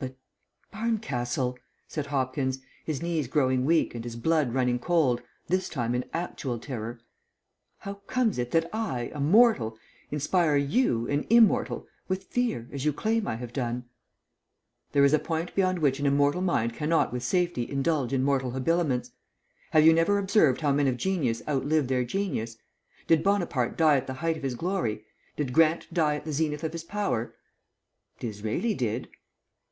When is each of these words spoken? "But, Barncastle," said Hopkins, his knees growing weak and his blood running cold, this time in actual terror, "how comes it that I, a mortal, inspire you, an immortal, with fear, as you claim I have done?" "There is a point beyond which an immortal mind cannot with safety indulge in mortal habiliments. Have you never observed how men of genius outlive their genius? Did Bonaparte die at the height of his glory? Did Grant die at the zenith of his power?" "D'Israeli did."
"But, 0.00 0.16
Barncastle," 0.72 1.56
said 1.86 2.06
Hopkins, 2.06 2.58
his 2.84 3.00
knees 3.00 3.26
growing 3.28 3.64
weak 3.64 3.94
and 3.94 4.02
his 4.04 4.16
blood 4.16 4.52
running 4.52 4.78
cold, 4.80 5.22
this 5.46 5.68
time 5.68 5.94
in 5.94 6.04
actual 6.12 6.58
terror, 6.58 7.00
"how 7.78 7.94
comes 8.08 8.38
it 8.38 8.50
that 8.50 8.68
I, 8.72 9.10
a 9.14 9.20
mortal, 9.20 9.78
inspire 10.10 10.56
you, 10.56 11.06
an 11.08 11.26
immortal, 11.30 11.86
with 12.08 12.24
fear, 12.24 12.68
as 12.72 12.84
you 12.84 12.92
claim 12.92 13.26
I 13.28 13.36
have 13.36 13.52
done?" 13.52 13.84
"There 14.92 15.04
is 15.04 15.12
a 15.14 15.18
point 15.20 15.54
beyond 15.54 15.78
which 15.78 16.00
an 16.00 16.06
immortal 16.06 16.42
mind 16.42 16.74
cannot 16.74 17.12
with 17.12 17.22
safety 17.22 17.68
indulge 17.68 18.12
in 18.12 18.22
mortal 18.24 18.50
habiliments. 18.50 19.12
Have 19.70 19.86
you 19.86 19.92
never 19.94 20.18
observed 20.18 20.60
how 20.60 20.72
men 20.72 20.88
of 20.88 20.96
genius 20.96 21.40
outlive 21.48 21.86
their 21.86 22.02
genius? 22.04 22.56
Did 23.06 23.22
Bonaparte 23.22 23.76
die 23.76 23.96
at 23.96 24.08
the 24.08 24.14
height 24.14 24.36
of 24.36 24.42
his 24.42 24.56
glory? 24.56 25.04
Did 25.36 25.52
Grant 25.52 25.86
die 25.94 26.16
at 26.16 26.24
the 26.24 26.32
zenith 26.32 26.64
of 26.64 26.72
his 26.72 26.84
power?" 26.84 27.36
"D'Israeli 28.18 28.74
did." 28.74 29.08